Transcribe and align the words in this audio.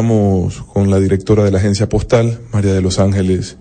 Estamos 0.00 0.62
con 0.62 0.88
la 0.88 0.98
directora 0.98 1.44
de 1.44 1.50
la 1.50 1.58
agencia 1.58 1.86
postal, 1.86 2.40
María 2.54 2.72
de 2.72 2.80
los 2.80 2.98
Ángeles 2.98 3.58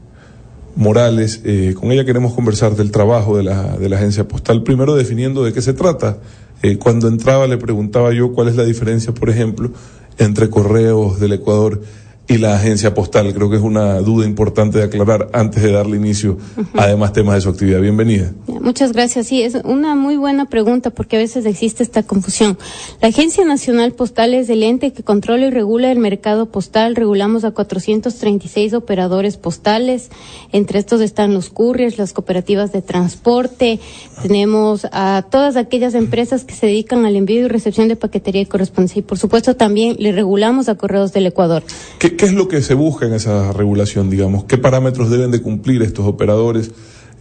Morales. 0.78 1.42
Eh, 1.44 1.76
con 1.78 1.92
ella 1.92 2.06
queremos 2.06 2.34
conversar 2.34 2.78
del 2.78 2.92
trabajo 2.92 3.36
de 3.36 3.44
la, 3.44 3.76
de 3.76 3.90
la 3.90 3.98
agencia 3.98 4.26
postal, 4.26 4.64
primero 4.64 4.96
definiendo 4.96 5.44
de 5.44 5.52
qué 5.52 5.62
se 5.62 5.74
trata. 5.74 6.20
Eh, 6.64 6.78
cuando 6.78 7.10
entraba 7.10 7.46
le 7.46 7.58
preguntaba 7.58 8.14
yo 8.14 8.32
cuál 8.32 8.48
es 8.48 8.56
la 8.56 8.64
diferencia, 8.64 9.14
por 9.14 9.30
ejemplo, 9.30 9.72
entre 10.18 10.50
correos 10.50 11.20
del 11.20 11.34
Ecuador 11.34 11.82
y 12.30 12.38
la 12.38 12.56
agencia 12.56 12.94
postal. 12.94 13.34
Creo 13.34 13.50
que 13.50 13.56
es 13.56 13.62
una 13.62 14.00
duda 14.00 14.26
importante 14.26 14.78
de 14.78 14.84
aclarar 14.86 15.30
antes 15.34 15.64
de 15.64 15.72
darle 15.72 15.98
inicio 15.98 16.38
a 16.76 16.86
demás 16.86 17.12
temas 17.12 17.36
de 17.36 17.42
su 17.42 17.50
actividad. 17.50 17.82
Bienvenida. 17.82 18.32
Muchas 18.48 18.94
gracias. 18.94 19.26
Sí, 19.28 19.42
es 19.42 19.56
una 19.64 19.96
muy 19.96 20.16
buena 20.16 20.46
pregunta 20.46 20.92
porque 20.92 21.16
a 21.16 21.20
veces 21.20 21.48
existe 21.48 21.82
esta 21.82 22.04
confusión. 22.04 22.58
La 23.02 23.08
Agencia 23.08 23.44
Nacional 23.46 23.94
Postal 23.94 24.36
es 24.36 24.48
el 24.50 24.62
ente 24.62 24.94
que 24.94 25.02
controla 25.02 25.48
y 25.48 25.50
regula 25.50 25.92
el 25.92 25.98
mercado 25.98 26.46
postal. 26.52 26.96
Regulamos 26.96 27.46
a 27.46 27.52
436 27.52 28.76
operadores 28.76 29.38
postales. 29.38 30.12
Entre 30.52 30.78
estos 30.78 31.02
están 31.02 31.34
los 31.34 31.50
couriers, 31.50 31.98
las 31.98 32.14
cooperativas 32.14 32.72
de 32.72 32.84
transporte. 32.84 33.80
Tenemos 34.22 34.86
a 34.92 35.26
todas 35.32 35.56
aquellas 35.56 35.96
empresas 35.96 36.44
que 36.44 36.54
se 36.54 36.68
dedican 36.68 37.08
al 37.08 37.16
envío 37.16 37.46
y 37.46 37.48
recepción 37.48 37.88
de 37.88 37.96
paquetería 37.96 38.42
y 38.42 38.46
correspondencia. 38.46 39.00
Y 39.00 39.04
por 39.04 39.18
supuesto 39.18 39.56
también 39.56 39.96
le 39.98 40.12
regulamos 40.12 40.70
a 40.70 40.76
Correos 40.76 41.12
del 41.12 41.26
Ecuador. 41.26 41.64
¿Qué, 41.98 42.19
¿Qué 42.20 42.26
es 42.26 42.34
lo 42.34 42.50
que 42.50 42.62
se 42.62 42.74
busca 42.74 43.06
en 43.06 43.14
esa 43.14 43.54
regulación, 43.54 44.10
digamos? 44.10 44.44
¿Qué 44.44 44.58
parámetros 44.58 45.10
deben 45.10 45.32
de 45.32 45.42
cumplir 45.42 45.82
estos 45.84 46.06
operadores 46.06 46.72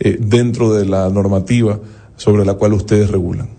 eh, 0.01 0.17
dentro 0.19 0.75
de 0.75 0.87
la 0.87 1.09
normativa 1.09 1.79
sobre 2.17 2.45
la 2.45 2.55
cual 2.55 2.73
ustedes 2.73 3.09
regulan? 3.09 3.58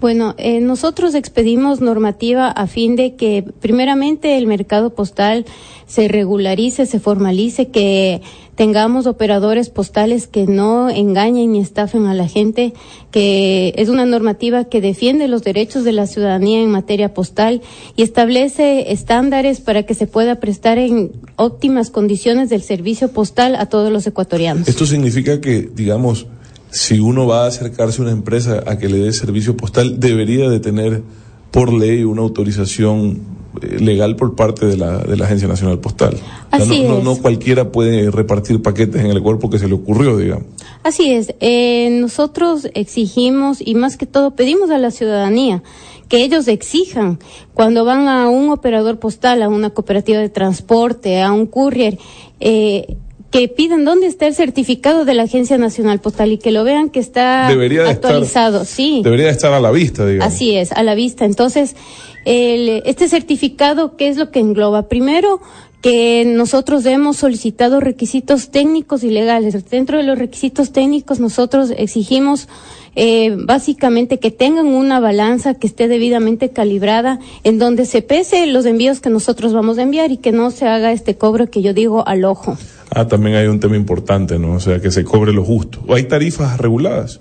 Bueno, 0.00 0.34
eh, 0.38 0.60
nosotros 0.60 1.14
expedimos 1.14 1.82
normativa 1.82 2.48
a 2.48 2.66
fin 2.66 2.96
de 2.96 3.16
que 3.16 3.44
primeramente 3.60 4.38
el 4.38 4.46
mercado 4.46 4.90
postal 4.90 5.44
se 5.86 6.08
regularice, 6.08 6.86
se 6.86 7.00
formalice, 7.00 7.68
que 7.68 8.22
tengamos 8.54 9.06
operadores 9.06 9.68
postales 9.68 10.26
que 10.26 10.46
no 10.46 10.88
engañen 10.88 11.52
ni 11.52 11.60
estafen 11.60 12.06
a 12.06 12.14
la 12.14 12.28
gente, 12.28 12.72
que 13.10 13.74
es 13.76 13.88
una 13.88 14.06
normativa 14.06 14.64
que 14.64 14.80
defiende 14.80 15.28
los 15.28 15.42
derechos 15.42 15.84
de 15.84 15.92
la 15.92 16.06
ciudadanía 16.06 16.62
en 16.62 16.70
materia 16.70 17.12
postal 17.12 17.60
y 17.96 18.02
establece 18.02 18.92
estándares 18.92 19.60
para 19.60 19.82
que 19.82 19.94
se 19.94 20.06
pueda 20.06 20.40
prestar 20.40 20.78
en 20.78 21.12
óptimas 21.36 21.90
condiciones 21.90 22.48
del 22.48 22.62
servicio 22.62 23.08
postal 23.12 23.54
a 23.56 23.66
todos 23.66 23.92
los 23.92 24.06
ecuatorianos. 24.06 24.68
Esto 24.68 24.86
significa 24.86 25.40
que, 25.40 25.68
digamos, 25.74 26.26
si 26.70 27.00
uno 27.00 27.26
va 27.26 27.44
a 27.44 27.48
acercarse 27.48 28.00
a 28.00 28.04
una 28.04 28.12
empresa 28.12 28.62
a 28.66 28.78
que 28.78 28.88
le 28.88 28.98
dé 28.98 29.12
servicio 29.12 29.56
postal, 29.56 30.00
debería 30.00 30.48
de 30.48 30.60
tener 30.60 31.02
por 31.50 31.72
ley 31.72 32.04
una 32.04 32.22
autorización 32.22 33.20
eh, 33.60 33.80
legal 33.80 34.14
por 34.14 34.36
parte 34.36 34.66
de 34.66 34.76
la, 34.76 34.98
de 34.98 35.16
la 35.16 35.24
Agencia 35.24 35.48
Nacional 35.48 35.80
Postal. 35.80 36.16
Así 36.52 36.84
no, 36.84 36.98
es. 36.98 37.04
no, 37.04 37.16
cualquiera 37.16 37.72
puede 37.72 38.10
repartir 38.10 38.62
paquetes 38.62 39.04
en 39.04 39.10
el 39.10 39.20
cuerpo 39.20 39.50
que 39.50 39.58
se 39.58 39.66
le 39.66 39.74
ocurrió, 39.74 40.16
digamos. 40.16 40.44
Así 40.84 41.10
es. 41.12 41.34
Eh, 41.40 41.98
nosotros 42.00 42.68
exigimos 42.74 43.58
y 43.60 43.74
más 43.74 43.96
que 43.96 44.06
todo 44.06 44.36
pedimos 44.36 44.70
a 44.70 44.78
la 44.78 44.92
ciudadanía 44.92 45.62
que 46.08 46.24
ellos 46.24 46.48
exijan 46.48 47.20
cuando 47.54 47.84
van 47.84 48.08
a 48.08 48.28
un 48.28 48.50
operador 48.50 48.98
postal, 48.98 49.42
a 49.42 49.48
una 49.48 49.70
cooperativa 49.70 50.18
de 50.18 50.28
transporte, 50.28 51.20
a 51.22 51.32
un 51.32 51.46
courier, 51.46 51.98
eh, 52.40 52.96
que 53.30 53.46
pidan 53.48 53.84
dónde 53.84 54.06
está 54.06 54.26
el 54.26 54.34
certificado 54.34 55.04
de 55.04 55.14
la 55.14 55.22
Agencia 55.22 55.56
Nacional 55.56 56.00
Postal 56.00 56.32
y 56.32 56.38
que 56.38 56.50
lo 56.50 56.64
vean 56.64 56.90
que 56.90 56.98
está 56.98 57.46
Debería 57.48 57.88
actualizado. 57.88 58.62
estar, 58.62 58.74
sí. 58.76 59.02
Debería 59.04 59.26
de 59.26 59.32
estar 59.32 59.52
a 59.52 59.60
la 59.60 59.70
vista, 59.70 60.04
digamos. 60.04 60.34
Así 60.34 60.56
es, 60.56 60.72
a 60.72 60.82
la 60.82 60.96
vista. 60.96 61.24
Entonces, 61.24 61.76
el, 62.24 62.82
este 62.84 63.08
certificado, 63.08 63.96
¿qué 63.96 64.08
es 64.08 64.16
lo 64.16 64.30
que 64.30 64.40
engloba? 64.40 64.88
Primero, 64.88 65.40
que 65.80 66.24
nosotros 66.26 66.84
hemos 66.84 67.16
solicitado 67.16 67.80
requisitos 67.80 68.50
técnicos 68.50 69.02
y 69.02 69.10
legales. 69.10 69.68
Dentro 69.70 69.96
de 69.96 70.04
los 70.04 70.18
requisitos 70.18 70.72
técnicos, 70.72 71.20
nosotros 71.20 71.72
exigimos 71.74 72.48
eh, 72.96 73.34
básicamente 73.36 74.18
que 74.18 74.30
tengan 74.30 74.66
una 74.66 75.00
balanza 75.00 75.54
que 75.54 75.66
esté 75.66 75.88
debidamente 75.88 76.50
calibrada, 76.50 77.18
en 77.44 77.58
donde 77.58 77.86
se 77.86 78.02
pese 78.02 78.46
los 78.46 78.66
envíos 78.66 79.00
que 79.00 79.10
nosotros 79.10 79.52
vamos 79.52 79.78
a 79.78 79.82
enviar 79.82 80.10
y 80.10 80.18
que 80.18 80.32
no 80.32 80.50
se 80.50 80.66
haga 80.66 80.92
este 80.92 81.16
cobro 81.16 81.50
que 81.50 81.62
yo 81.62 81.72
digo 81.72 82.06
al 82.06 82.24
ojo. 82.24 82.58
Ah, 82.90 83.06
también 83.06 83.36
hay 83.36 83.46
un 83.46 83.60
tema 83.60 83.76
importante, 83.76 84.38
¿no? 84.38 84.54
O 84.54 84.60
sea, 84.60 84.80
que 84.80 84.90
se 84.90 85.04
cobre 85.04 85.32
lo 85.32 85.44
justo. 85.44 85.80
¿O 85.86 85.94
hay 85.94 86.04
tarifas 86.04 86.58
reguladas? 86.58 87.20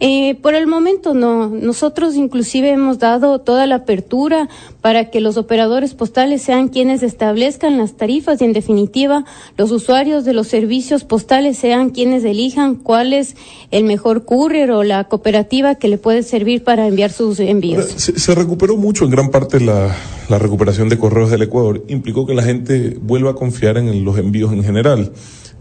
Eh, 0.00 0.36
por 0.36 0.54
el 0.54 0.68
momento 0.68 1.12
no. 1.12 1.48
Nosotros 1.48 2.14
inclusive 2.14 2.70
hemos 2.70 3.00
dado 3.00 3.40
toda 3.40 3.66
la 3.66 3.76
apertura 3.76 4.48
para 4.80 5.10
que 5.10 5.20
los 5.20 5.36
operadores 5.36 5.94
postales 5.94 6.40
sean 6.40 6.68
quienes 6.68 7.02
establezcan 7.02 7.78
las 7.78 7.94
tarifas 7.94 8.40
y 8.40 8.44
en 8.44 8.52
definitiva 8.52 9.24
los 9.56 9.72
usuarios 9.72 10.24
de 10.24 10.34
los 10.34 10.46
servicios 10.46 11.02
postales 11.02 11.58
sean 11.58 11.90
quienes 11.90 12.24
elijan 12.24 12.76
cuál 12.76 13.12
es 13.12 13.34
el 13.72 13.84
mejor 13.84 14.24
courier 14.24 14.70
o 14.70 14.84
la 14.84 15.04
cooperativa 15.04 15.74
que 15.74 15.88
le 15.88 15.98
puede 15.98 16.22
servir 16.22 16.62
para 16.62 16.86
enviar 16.86 17.10
sus 17.10 17.40
envíos. 17.40 17.86
Se, 17.96 18.18
se 18.18 18.34
recuperó 18.36 18.76
mucho 18.76 19.04
en 19.04 19.10
gran 19.10 19.30
parte 19.30 19.58
la, 19.60 19.96
recuperación 20.28 20.88
de 20.88 20.98
correos 20.98 21.30
del 21.30 21.42
Ecuador. 21.42 21.84
Implicó 21.88 22.24
que 22.24 22.34
la 22.34 22.42
gente 22.44 22.96
vuelva 23.00 23.32
a 23.32 23.34
confiar 23.34 23.78
en 23.78 24.04
los 24.04 24.16
envíos 24.18 24.52
en 24.52 24.62
general, 24.62 25.12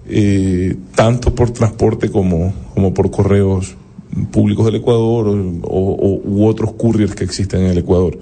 eh, 0.08 0.75
tanto 0.94 1.34
por 1.34 1.52
transporte 1.52 2.12
como, 2.12 2.54
como 2.75 2.94
por 2.94 3.09
correos 3.09 3.75
públicos 4.26 4.66
del 4.66 4.76
Ecuador 4.76 5.28
o, 5.28 6.22
u 6.24 6.46
otros 6.46 6.74
couriers 6.74 7.16
que 7.16 7.24
existen 7.24 7.62
en 7.62 7.68
el 7.68 7.78
Ecuador. 7.78 8.18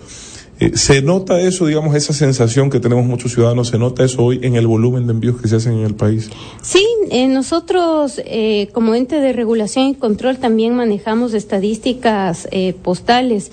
Eh, 0.60 0.78
¿Se 0.78 1.02
nota 1.02 1.42
eso, 1.42 1.66
digamos, 1.66 1.96
esa 1.96 2.14
sensación 2.14 2.70
que 2.70 2.80
tenemos 2.80 3.06
muchos 3.06 3.34
ciudadanos, 3.34 3.68
se 3.68 3.78
nota 3.78 4.06
eso 4.06 4.24
hoy 4.24 4.40
en 4.42 4.56
el 4.56 4.68
volumen 4.68 5.06
de 5.06 5.12
envíos 5.12 5.42
que 5.42 5.50
se 5.50 5.58
hacen 5.58 5.74
en 5.74 5.86
el 5.86 5.96
país? 5.96 6.30
Sí, 6.62 6.86
eh, 7.12 7.28
nosotros 7.28 8.22
eh, 8.26 8.70
como 8.72 8.96
ente 8.96 9.20
de 9.20 9.34
regulación 9.34 9.88
y 9.88 9.96
control 9.96 10.38
también 10.38 10.74
manejamos 10.74 11.34
estadísticas 11.34 12.48
eh, 12.52 12.74
postales 12.82 13.52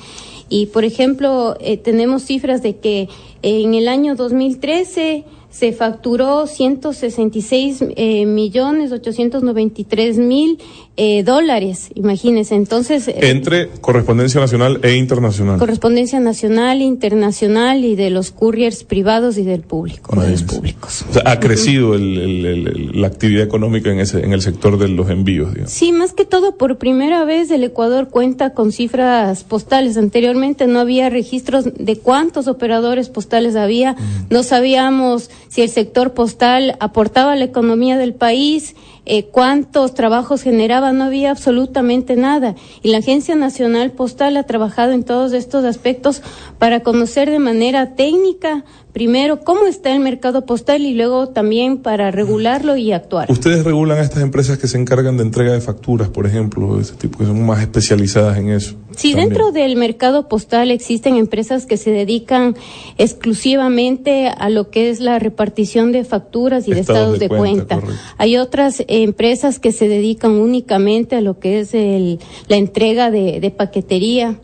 y, 0.49 0.67
por 0.67 0.85
ejemplo, 0.85 1.57
tenemos 1.83 2.25
cifras 2.25 2.63
de 2.63 2.77
que 2.77 3.09
en 3.41 3.73
el 3.73 3.89
año 3.89 4.17
2013 4.17 5.25
se 5.53 5.73
facturó 5.73 6.47
166 6.47 7.85
eh, 7.97 8.25
millones 8.25 8.91
893 8.91 10.17
mil 10.17 10.59
eh, 10.97 11.23
dólares, 11.23 11.91
imagínense. 11.95 12.55
Entonces. 12.55 13.09
Eh, 13.09 13.31
Entre 13.31 13.69
correspondencia 13.81 14.41
nacional 14.41 14.81
e 14.83 14.97
internacional. 14.97 15.59
Correspondencia 15.59 16.21
nacional, 16.21 16.83
internacional 16.83 17.85
y 17.85 17.97
de 17.97 18.11
los 18.11 18.31
couriers 18.31 18.85
privados 18.85 19.39
y 19.39 19.43
del 19.43 19.63
público, 19.63 20.21
de 20.21 20.31
los 20.31 20.43
públicos. 20.43 21.05
O 21.09 21.13
sea, 21.15 21.23
ha 21.27 21.41
crecido 21.41 21.95
el, 21.95 22.19
el, 22.19 22.47
el, 22.47 23.01
la 23.01 23.07
actividad 23.07 23.45
económica 23.45 23.91
en, 23.91 24.01
ese, 24.01 24.25
en 24.25 24.33
el 24.33 24.43
sector 24.43 24.79
de 24.79 24.89
los 24.89 25.09
envíos. 25.09 25.53
Digamos. 25.53 25.73
Sí, 25.73 25.93
más 25.93 26.13
que 26.13 26.25
todo, 26.25 26.57
por 26.57 26.77
primera 26.77 27.25
vez 27.25 27.51
el 27.51 27.65
Ecuador 27.65 28.09
cuenta 28.09 28.53
con 28.53 28.71
cifras 28.73 29.45
postales. 29.45 29.97
Anteriormente 29.97 30.67
no 30.67 30.81
había 30.81 31.09
registros 31.09 31.65
de 31.75 31.97
cuántos 31.97 32.49
operadores 32.49 33.09
postales 33.09 33.57
había. 33.57 33.93
Uh 33.93 33.95
-huh. 33.95 34.27
No 34.31 34.43
sabíamos 34.43 35.31
si 35.49 35.63
el 35.63 35.69
sector 35.71 36.13
postal 36.13 36.77
aportaba 36.81 37.33
a 37.33 37.37
la 37.37 37.45
economía 37.45 37.97
del 37.97 38.15
país, 38.15 38.75
eh, 39.05 39.25
cuántos 39.25 39.95
trabajos 39.95 40.43
generaba, 40.43 40.93
no 40.93 41.05
había 41.05 41.33
absolutamente 41.33 42.15
nada. 42.15 42.55
Y 42.83 42.91
la 42.91 42.99
Agencia 42.99 43.35
Nacional 43.35 43.91
Postal 43.91 44.37
ha 44.37 44.45
trabajado 44.45 44.93
en 44.93 45.03
todos 45.03 45.33
estos 45.33 45.65
aspectos 45.65 46.23
para 46.59 46.81
conocer 46.81 47.31
de 47.31 47.41
manera 47.41 47.95
técnica, 47.95 48.65
primero, 48.93 49.41
cómo 49.41 49.67
está 49.67 49.93
el 49.95 50.01
mercado 50.01 50.45
postal 50.45 50.83
y 50.83 50.95
luego 50.95 51.29
también 51.29 51.79
para 51.79 52.11
regularlo 52.11 52.77
y 52.77 52.93
actuar. 52.93 53.31
¿Ustedes 53.31 53.65
regulan 53.65 53.99
a 53.99 54.03
estas 54.03 54.23
empresas 54.23 54.59
que 54.59 54.69
se 54.69 54.79
encargan 54.79 55.17
de 55.17 55.23
entrega 55.23 55.53
de 55.53 55.61
facturas, 55.61 56.09
por 56.09 56.27
ejemplo, 56.27 56.77
de 56.77 56.83
ese 56.83 56.95
tipo, 56.95 57.19
que 57.19 57.25
son 57.25 57.45
más 57.45 57.61
especializadas 57.61 58.37
en 58.39 58.51
eso? 58.51 58.77
Sí, 58.97 59.13
también? 59.13 59.31
dentro 59.31 59.53
del 59.53 59.77
mercado 59.77 60.29
postal 60.29 60.71
existen 60.71 61.17
empresas 61.17 61.65
que 61.65 61.79
se 61.79 61.91
dedican 61.91 62.55
exclusivamente 62.99 64.29
a 64.29 64.51
lo 64.51 64.71
que 64.71 64.91
es 64.91 65.01
la 65.01 65.19
repartición 65.19 65.93
de 65.93 66.05
facturas 66.05 66.69
y 66.69 66.73
estados 66.73 66.87
de 66.87 66.93
estados 66.93 67.19
de, 67.19 67.29
cuenta. 67.29 67.81
cuenta. 67.81 68.01
Hay 68.19 68.37
otras 68.37 68.85
empresas 68.89 69.59
que 69.59 69.73
se 69.73 69.89
dedican 69.89 70.33
únicamente 70.33 71.17
a 71.17 71.23
lo 71.23 71.39
que 71.39 71.61
es 71.61 71.73
el, 71.73 72.19
la 72.49 72.57
entrega 72.57 73.11
de, 73.11 73.41
de 73.41 73.51
paquetería 73.51 74.39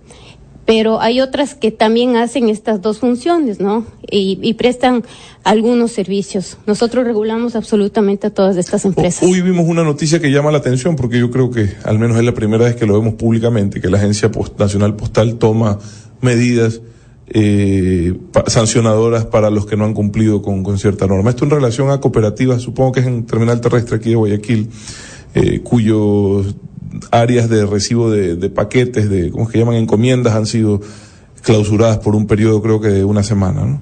pero 0.68 1.00
hay 1.00 1.22
otras 1.22 1.54
que 1.54 1.70
también 1.70 2.16
hacen 2.16 2.50
estas 2.50 2.82
dos 2.82 2.98
funciones, 2.98 3.58
¿no? 3.58 3.86
Y, 4.10 4.38
y, 4.42 4.52
prestan 4.52 5.02
algunos 5.42 5.92
servicios. 5.92 6.58
Nosotros 6.66 7.06
regulamos 7.06 7.56
absolutamente 7.56 8.26
a 8.26 8.30
todas 8.30 8.58
estas 8.58 8.84
empresas. 8.84 9.22
Hoy 9.22 9.40
vimos 9.40 9.66
una 9.66 9.82
noticia 9.82 10.20
que 10.20 10.30
llama 10.30 10.52
la 10.52 10.58
atención 10.58 10.94
porque 10.94 11.18
yo 11.20 11.30
creo 11.30 11.50
que 11.50 11.70
al 11.84 11.98
menos 11.98 12.18
es 12.18 12.24
la 12.24 12.34
primera 12.34 12.66
vez 12.66 12.76
que 12.76 12.84
lo 12.84 13.00
vemos 13.00 13.14
públicamente, 13.14 13.80
que 13.80 13.88
la 13.88 13.96
Agencia 13.96 14.30
Post 14.30 14.58
Nacional 14.60 14.94
Postal 14.94 15.38
toma 15.38 15.78
medidas 16.20 16.82
eh, 17.28 18.14
sancionadoras 18.46 19.24
para 19.24 19.48
los 19.48 19.64
que 19.64 19.78
no 19.78 19.86
han 19.86 19.94
cumplido 19.94 20.42
con, 20.42 20.64
con, 20.64 20.78
cierta 20.78 21.06
norma. 21.06 21.30
Esto 21.30 21.44
en 21.46 21.50
relación 21.50 21.90
a 21.90 21.98
cooperativas, 21.98 22.60
supongo 22.60 22.92
que 22.92 23.00
es 23.00 23.06
en 23.06 23.24
terminal 23.24 23.62
terrestre 23.62 23.96
aquí 23.96 24.10
de 24.10 24.16
Guayaquil, 24.16 24.68
eh, 25.34 25.60
cuyos 25.60 26.54
áreas 27.10 27.48
de 27.48 27.66
recibo 27.66 28.10
de, 28.10 28.36
de 28.36 28.50
paquetes, 28.50 29.08
de, 29.10 29.30
¿cómo 29.30 29.44
es 29.44 29.50
que 29.50 29.58
llaman? 29.58 29.76
Encomiendas 29.76 30.34
han 30.34 30.46
sido 30.46 30.80
clausuradas 31.42 31.98
por 31.98 32.14
un 32.14 32.26
periodo 32.26 32.62
creo 32.62 32.80
que 32.80 32.88
de 32.88 33.04
una 33.04 33.22
semana, 33.22 33.64
¿no? 33.64 33.80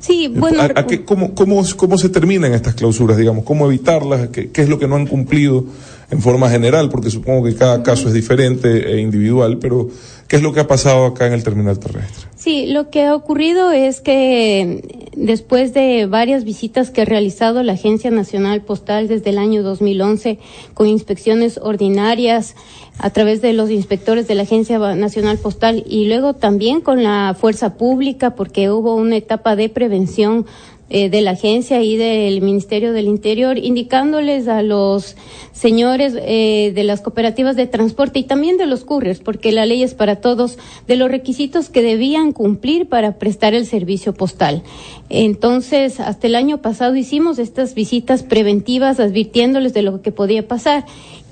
Sí, 0.00 0.28
bueno. 0.28 0.62
cómo, 1.06 1.34
cómo, 1.34 1.64
¿Cómo 1.76 1.96
se 1.96 2.10
terminan 2.10 2.52
estas 2.52 2.74
clausuras, 2.74 3.16
digamos? 3.16 3.44
¿Cómo 3.44 3.66
evitarlas? 3.66 4.28
¿Qué, 4.28 4.50
¿Qué, 4.50 4.60
es 4.60 4.68
lo 4.68 4.78
que 4.78 4.86
no 4.86 4.96
han 4.96 5.06
cumplido 5.06 5.64
en 6.10 6.20
forma 6.20 6.50
general? 6.50 6.90
Porque 6.90 7.10
supongo 7.10 7.44
que 7.46 7.54
cada 7.54 7.82
caso 7.82 8.08
es 8.08 8.14
diferente 8.14 8.92
e 8.92 9.00
individual, 9.00 9.56
pero 9.58 9.88
¿qué 10.28 10.36
es 10.36 10.42
lo 10.42 10.52
que 10.52 10.60
ha 10.60 10.66
pasado 10.66 11.06
acá 11.06 11.26
en 11.26 11.32
el 11.32 11.42
terminal 11.42 11.78
terrestre? 11.78 12.26
Sí, 12.44 12.66
lo 12.66 12.90
que 12.90 13.04
ha 13.04 13.14
ocurrido 13.14 13.72
es 13.72 14.02
que 14.02 15.08
después 15.16 15.72
de 15.72 16.04
varias 16.04 16.44
visitas 16.44 16.90
que 16.90 17.00
ha 17.00 17.06
realizado 17.06 17.62
la 17.62 17.72
Agencia 17.72 18.10
Nacional 18.10 18.60
Postal 18.60 19.08
desde 19.08 19.30
el 19.30 19.38
año 19.38 19.62
2011 19.62 20.38
con 20.74 20.86
inspecciones 20.86 21.56
ordinarias 21.56 22.54
a 22.98 23.08
través 23.08 23.40
de 23.40 23.54
los 23.54 23.70
inspectores 23.70 24.28
de 24.28 24.34
la 24.34 24.42
Agencia 24.42 24.78
Nacional 24.94 25.38
Postal 25.38 25.84
y 25.86 26.04
luego 26.04 26.34
también 26.34 26.82
con 26.82 27.02
la 27.02 27.34
fuerza 27.34 27.78
pública 27.78 28.34
porque 28.34 28.70
hubo 28.70 28.94
una 28.94 29.16
etapa 29.16 29.56
de 29.56 29.70
prevención 29.70 30.44
eh, 30.90 31.08
de 31.08 31.22
la 31.22 31.30
agencia 31.30 31.82
y 31.82 31.96
del 31.96 32.42
Ministerio 32.42 32.92
del 32.92 33.06
Interior, 33.06 33.56
indicándoles 33.56 34.48
a 34.48 34.62
los 34.62 35.16
señores 35.52 36.14
eh, 36.16 36.72
de 36.74 36.84
las 36.84 37.00
cooperativas 37.00 37.56
de 37.56 37.66
transporte 37.66 38.18
y 38.18 38.24
también 38.24 38.58
de 38.58 38.66
los 38.66 38.84
couriers, 38.84 39.20
porque 39.20 39.50
la 39.50 39.64
ley 39.64 39.82
es 39.82 39.94
para 39.94 40.16
todos, 40.16 40.58
de 40.86 40.96
los 40.96 41.10
requisitos 41.10 41.70
que 41.70 41.82
debían 41.82 42.32
cumplir 42.32 42.86
para 42.86 43.18
prestar 43.18 43.54
el 43.54 43.64
servicio 43.64 44.12
postal. 44.12 44.62
Entonces, 45.08 46.00
hasta 46.00 46.26
el 46.26 46.34
año 46.34 46.58
pasado 46.58 46.96
hicimos 46.96 47.38
estas 47.38 47.74
visitas 47.74 48.22
preventivas 48.22 49.00
advirtiéndoles 49.00 49.72
de 49.72 49.82
lo 49.82 50.02
que 50.02 50.12
podía 50.12 50.46
pasar 50.46 50.84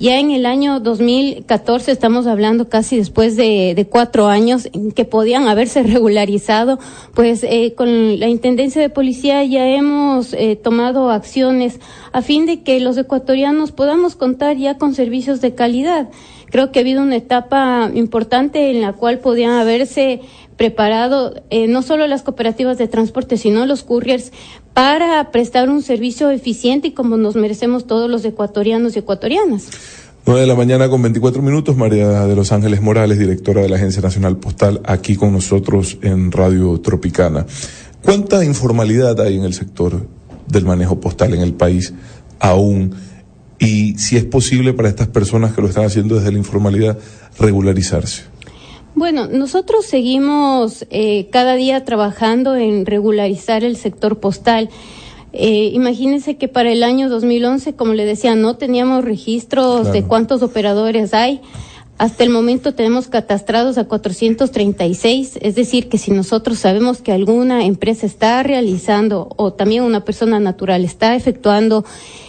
ya 0.02 0.18
en 0.18 0.32
el 0.32 0.46
año 0.46 0.80
2014, 0.80 1.92
estamos 1.92 2.26
hablando 2.26 2.68
casi 2.68 2.96
después 2.96 3.36
de, 3.36 3.86
cuatro 3.88 4.26
años 4.26 4.68
en 4.72 4.90
que 4.90 5.04
podían 5.04 5.46
haberse 5.46 5.82
regularizado, 5.84 6.80
pues 7.14 7.44
eh, 7.44 7.74
con 7.76 8.18
la 8.18 8.26
Intendencia 8.26 8.82
de 8.82 8.90
Policía 8.90 9.41
ya 9.44 9.66
hemos 9.66 10.32
eh, 10.34 10.56
tomado 10.56 11.10
acciones 11.10 11.80
a 12.12 12.22
fin 12.22 12.46
de 12.46 12.62
que 12.62 12.80
los 12.80 12.96
ecuatorianos 12.96 13.72
podamos 13.72 14.16
contar 14.16 14.56
ya 14.56 14.78
con 14.78 14.94
servicios 14.94 15.40
de 15.40 15.54
calidad. 15.54 16.08
Creo 16.50 16.70
que 16.70 16.78
ha 16.78 16.82
habido 16.82 17.02
una 17.02 17.16
etapa 17.16 17.90
importante 17.94 18.70
en 18.70 18.82
la 18.82 18.92
cual 18.92 19.20
podían 19.20 19.52
haberse 19.52 20.20
preparado 20.56 21.34
eh, 21.50 21.66
no 21.66 21.82
solo 21.82 22.06
las 22.06 22.22
cooperativas 22.22 22.78
de 22.78 22.88
transporte, 22.88 23.36
sino 23.36 23.64
los 23.66 23.82
couriers 23.82 24.32
para 24.74 25.30
prestar 25.30 25.70
un 25.70 25.82
servicio 25.82 26.30
eficiente 26.30 26.88
y 26.88 26.92
como 26.92 27.16
nos 27.16 27.36
merecemos 27.36 27.86
todos 27.86 28.10
los 28.10 28.24
ecuatorianos 28.24 28.94
y 28.94 29.00
ecuatorianas. 29.00 29.70
9 30.24 30.42
de 30.42 30.46
la 30.46 30.54
mañana 30.54 30.88
con 30.88 31.02
24 31.02 31.42
minutos, 31.42 31.76
María 31.76 32.26
de 32.26 32.36
los 32.36 32.52
Ángeles 32.52 32.80
Morales, 32.80 33.18
directora 33.18 33.60
de 33.60 33.68
la 33.68 33.74
Agencia 33.74 34.00
Nacional 34.00 34.36
Postal, 34.36 34.80
aquí 34.84 35.16
con 35.16 35.32
nosotros 35.32 35.98
en 36.02 36.30
Radio 36.30 36.80
Tropicana. 36.80 37.44
¿Cuánta 38.02 38.44
informalidad 38.44 39.20
hay 39.20 39.36
en 39.36 39.44
el 39.44 39.54
sector 39.54 40.06
del 40.48 40.64
manejo 40.64 41.00
postal 41.00 41.34
en 41.34 41.40
el 41.40 41.54
país 41.54 41.94
aún? 42.40 42.94
Y 43.58 43.96
si 43.98 44.16
es 44.16 44.24
posible 44.24 44.72
para 44.72 44.88
estas 44.88 45.06
personas 45.08 45.54
que 45.54 45.62
lo 45.62 45.68
están 45.68 45.84
haciendo 45.84 46.16
desde 46.16 46.32
la 46.32 46.38
informalidad 46.38 46.98
regularizarse. 47.38 48.24
Bueno, 48.94 49.26
nosotros 49.26 49.86
seguimos 49.86 50.84
eh, 50.90 51.28
cada 51.30 51.54
día 51.54 51.84
trabajando 51.84 52.56
en 52.56 52.84
regularizar 52.84 53.64
el 53.64 53.76
sector 53.76 54.18
postal. 54.18 54.68
Eh, 55.32 55.70
imagínense 55.72 56.36
que 56.36 56.48
para 56.48 56.70
el 56.70 56.82
año 56.82 57.08
2011, 57.08 57.74
como 57.74 57.94
le 57.94 58.04
decía, 58.04 58.34
no 58.34 58.56
teníamos 58.56 59.04
registros 59.04 59.92
de 59.92 60.02
cuántos 60.02 60.42
operadores 60.42 61.14
hay. 61.14 61.40
Hasta 61.98 62.24
el 62.24 62.30
momento 62.30 62.74
tenemos 62.74 63.06
catastrados 63.06 63.78
a 63.78 63.84
436, 63.84 65.38
es 65.40 65.54
decir, 65.54 65.88
que 65.88 65.98
si 65.98 66.10
nosotros 66.10 66.58
sabemos 66.58 67.00
que 67.00 67.12
alguna 67.12 67.64
empresa 67.64 68.06
está 68.06 68.42
realizando 68.42 69.28
o 69.36 69.52
también 69.52 69.84
una 69.84 70.04
persona 70.04 70.40
natural 70.40 70.84
está 70.84 71.14
efectuando 71.14 71.84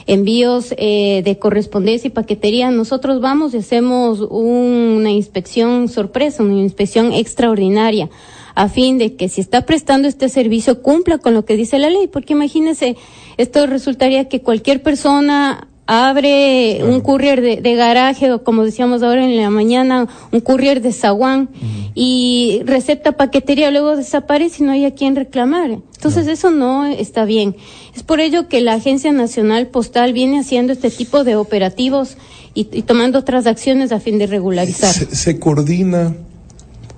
envíos 0.06 0.76
eh, 0.78 1.22
de 1.24 1.40
correspondencia 1.40 2.08
y 2.08 2.12
paquetería, 2.12 2.70
nosotros 2.70 3.20
vamos 3.20 3.54
y 3.54 3.58
hacemos 3.58 4.20
una 4.30 5.12
inspección 5.12 5.88
sorpresa, 5.88 6.44
una 6.44 6.62
inspección 6.62 7.12
extraordinaria 7.12 8.10
a 8.56 8.70
fin 8.70 8.98
de 8.98 9.16
que 9.16 9.30
si 9.30 9.42
está 9.42 9.66
prestando 9.66 10.08
este 10.08 10.30
servicio 10.30 10.82
cumpla 10.82 11.18
con 11.18 11.34
lo 11.34 11.46
que 11.46 11.58
dice 11.58 11.80
la 11.80 11.90
ley, 11.90 12.08
porque 12.08 12.34
imagínese, 12.34 12.96
esto 13.38 13.66
resultaría 13.66 14.30
que 14.30 14.42
cualquier 14.42 14.84
persona 14.84 15.68
abre 15.86 16.82
un 16.84 17.02
courier 17.02 17.42
de, 17.42 17.76
garaje 17.76 18.32
o 18.32 18.44
como 18.44 18.64
decíamos 18.64 19.04
ahora 19.04 19.26
en 19.26 19.36
la 19.36 19.50
mañana, 19.50 20.08
un 20.32 20.40
courier 20.40 20.82
de 20.82 20.94
zaguán 20.94 21.50
y 21.94 22.62
recepta 22.66 23.14
paquetería, 23.14 23.70
luego 23.70 23.96
desaparece 23.96 24.64
y 24.64 24.66
no 24.66 24.72
hay 24.72 24.86
a 24.86 24.96
quien 24.96 25.16
reclamar. 25.16 25.72
Entonces 25.72 26.28
eso 26.28 26.52
no 26.52 26.86
está 26.86 27.26
bien. 27.26 27.56
Es 27.96 28.04
por 28.04 28.20
ello 28.20 28.48
que 28.48 28.62
la 28.62 28.74
Agencia 28.74 29.12
Nacional 29.12 29.68
Postal 29.68 30.14
viene 30.14 30.40
haciendo 30.40 30.74
este 30.74 30.90
tipo 30.90 31.24
de 31.24 31.36
operativos 31.36 32.18
y, 32.54 32.66
tomando 32.84 33.20
otras 33.20 33.46
acciones 33.46 33.92
a 33.92 34.00
fin 34.00 34.18
de 34.18 34.28
regularizar. 34.28 34.94
Se, 34.94 35.40
coordina, 35.40 36.14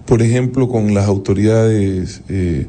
por 0.05 0.21
ejemplo, 0.21 0.69
con 0.69 0.93
las 0.93 1.07
autoridades, 1.07 2.21
eh, 2.29 2.67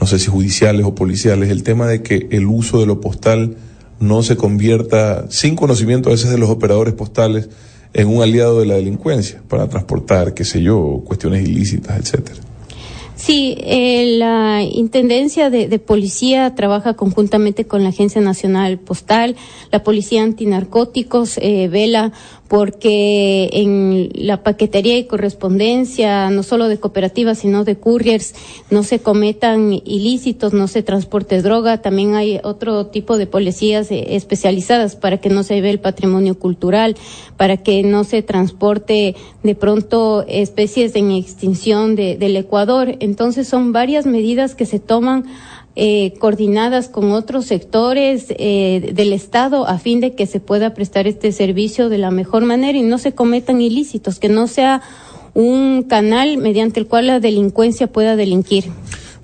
no 0.00 0.06
sé 0.06 0.18
si 0.18 0.26
judiciales 0.26 0.86
o 0.86 0.94
policiales, 0.94 1.50
el 1.50 1.62
tema 1.62 1.86
de 1.88 2.02
que 2.02 2.28
el 2.30 2.46
uso 2.46 2.80
de 2.80 2.86
lo 2.86 3.00
postal 3.00 3.56
no 4.00 4.22
se 4.22 4.36
convierta, 4.36 5.26
sin 5.30 5.56
conocimiento 5.56 6.08
a 6.08 6.12
veces 6.12 6.30
de 6.30 6.38
los 6.38 6.50
operadores 6.50 6.94
postales, 6.94 7.48
en 7.94 8.08
un 8.08 8.22
aliado 8.22 8.60
de 8.60 8.66
la 8.66 8.74
delincuencia 8.74 9.40
para 9.48 9.68
transportar, 9.68 10.34
qué 10.34 10.44
sé 10.44 10.62
yo, 10.62 11.02
cuestiones 11.04 11.48
ilícitas, 11.48 11.98
etcétera. 11.98 12.47
Sí, 13.18 13.56
eh, 13.58 14.14
la 14.16 14.62
Intendencia 14.62 15.50
de, 15.50 15.78
Policía 15.80 16.54
trabaja 16.54 16.94
conjuntamente 16.94 17.66
con 17.66 17.82
la 17.82 17.88
Agencia 17.88 18.20
Nacional 18.20 18.78
Postal, 18.78 19.34
la 19.72 19.82
Policía 19.82 20.22
Antinarcóticos 20.22 21.36
eh, 21.38 21.66
vela 21.66 22.12
porque 22.48 23.50
en 23.52 24.08
la 24.14 24.42
paquetería 24.42 24.96
y 24.96 25.04
correspondencia, 25.04 26.30
no 26.30 26.42
solo 26.42 26.68
de 26.68 26.80
cooperativas, 26.80 27.40
sino 27.40 27.62
de 27.64 27.76
couriers, 27.76 28.34
no 28.70 28.82
se 28.82 29.00
cometan 29.00 29.74
ilícitos, 29.84 30.54
no 30.54 30.66
se 30.66 30.82
transporte 30.82 31.42
droga. 31.42 31.82
También 31.82 32.14
hay 32.14 32.40
otro 32.42 32.86
tipo 32.86 33.18
de 33.18 33.26
policías 33.26 33.90
eh, 33.90 34.16
especializadas 34.16 34.96
para 34.96 35.18
que 35.18 35.28
no 35.28 35.42
se 35.42 35.60
ve 35.60 35.68
el 35.70 35.80
patrimonio 35.80 36.38
cultural, 36.38 36.96
para 37.36 37.58
que 37.58 37.82
no 37.82 38.04
se 38.04 38.22
transporte 38.22 39.14
de 39.42 39.54
pronto 39.54 40.24
especies 40.26 40.96
en 40.96 41.10
extinción 41.10 41.96
del 41.96 42.36
Ecuador. 42.36 42.96
Entonces 43.08 43.48
son 43.48 43.72
varias 43.72 44.04
medidas 44.04 44.54
que 44.54 44.66
se 44.66 44.78
toman 44.78 45.24
eh, 45.76 46.12
coordinadas 46.18 46.88
con 46.88 47.12
otros 47.12 47.46
sectores 47.46 48.26
eh, 48.30 48.92
del 48.94 49.14
Estado 49.14 49.66
a 49.66 49.78
fin 49.78 50.00
de 50.00 50.14
que 50.14 50.26
se 50.26 50.40
pueda 50.40 50.74
prestar 50.74 51.06
este 51.06 51.32
servicio 51.32 51.88
de 51.88 51.96
la 51.96 52.10
mejor 52.10 52.44
manera 52.44 52.76
y 52.76 52.82
no 52.82 52.98
se 52.98 53.12
cometan 53.12 53.62
ilícitos, 53.62 54.18
que 54.18 54.28
no 54.28 54.46
sea 54.46 54.82
un 55.32 55.84
canal 55.84 56.36
mediante 56.36 56.80
el 56.80 56.86
cual 56.86 57.06
la 57.06 57.20
delincuencia 57.20 57.86
pueda 57.86 58.14
delinquir. 58.14 58.64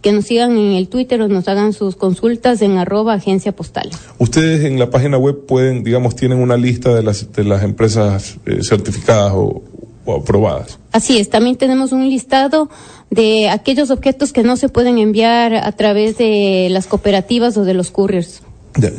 que 0.00 0.12
nos 0.12 0.24
sigan 0.24 0.52
en 0.52 0.72
el 0.72 0.88
Twitter 0.88 1.20
o 1.22 1.28
nos 1.28 1.48
hagan 1.48 1.72
sus 1.72 1.96
consultas 1.96 2.62
en 2.62 2.78
arroba 2.78 3.14
agencia 3.14 3.52
postal. 3.52 3.90
Ustedes 4.18 4.64
en 4.64 4.78
la 4.78 4.90
página 4.90 5.18
web 5.18 5.44
pueden, 5.46 5.84
digamos, 5.84 6.16
tienen 6.16 6.38
una 6.38 6.56
lista 6.56 6.94
de 6.94 7.02
las, 7.02 7.32
de 7.32 7.44
las 7.44 7.62
empresas 7.62 8.38
eh, 8.46 8.60
certificadas 8.62 9.32
o, 9.34 9.62
o 10.04 10.16
aprobadas. 10.16 10.78
Así 10.92 11.18
es, 11.18 11.28
también 11.28 11.56
tenemos 11.56 11.92
un 11.92 12.08
listado 12.08 12.70
de 13.10 13.50
aquellos 13.50 13.90
objetos 13.90 14.32
que 14.32 14.42
no 14.42 14.56
se 14.56 14.68
pueden 14.68 14.98
enviar 14.98 15.54
a 15.54 15.72
través 15.72 16.18
de 16.18 16.68
las 16.70 16.86
cooperativas 16.86 17.56
o 17.56 17.64
de 17.64 17.74
los 17.74 17.90
couriers. 17.90 18.42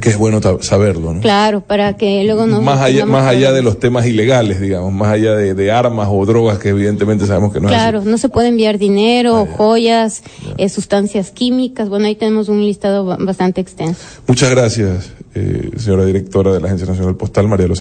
Que 0.01 0.09
es 0.09 0.17
bueno 0.17 0.39
saberlo, 0.61 1.13
¿no? 1.13 1.21
Claro, 1.21 1.61
para 1.61 1.97
que 1.97 2.23
luego 2.23 2.47
no... 2.47 2.61
Más 2.61 2.81
allá, 2.81 3.05
más 3.05 3.27
allá 3.27 3.51
de 3.51 3.61
los 3.61 3.79
temas 3.79 4.05
ilegales, 4.05 4.59
digamos, 4.59 4.91
más 4.93 5.09
allá 5.09 5.35
de, 5.35 5.71
armas 5.71 6.07
o 6.09 6.25
drogas 6.25 6.59
que 6.59 6.69
evidentemente 6.69 7.25
sabemos 7.25 7.53
que 7.53 7.59
no 7.59 7.67
Claro, 7.67 8.01
no 8.03 8.17
se 8.17 8.29
puede 8.29 8.47
enviar 8.47 8.77
dinero, 8.77 9.47
ah, 9.49 9.55
joyas, 9.57 10.23
eh, 10.57 10.69
sustancias 10.69 11.31
químicas. 11.31 11.89
Bueno, 11.89 12.07
ahí 12.07 12.15
tenemos 12.15 12.49
un 12.49 12.61
listado 12.61 13.05
bastante 13.05 13.61
extenso. 13.61 14.01
Muchas 14.27 14.49
gracias, 14.49 15.11
eh, 15.35 15.71
señora 15.77 16.05
directora 16.05 16.53
de 16.53 16.61
la 16.61 16.67
Agencia 16.67 16.87
Nacional 16.87 17.15
Postal, 17.15 17.47
María 17.47 17.67
Los 17.67 17.75